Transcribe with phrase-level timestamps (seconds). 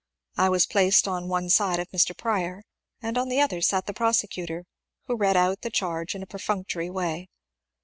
[0.35, 2.17] I was placed on one side of Mr.
[2.17, 2.63] Prior
[3.03, 4.65] and on the other sat the prosecutor,
[5.05, 7.29] who read out the charge in a perfunctory way.